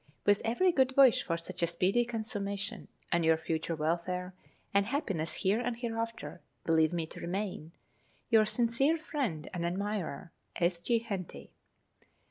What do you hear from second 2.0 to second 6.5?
consummation, and your future welfare and happiness here and hereafter,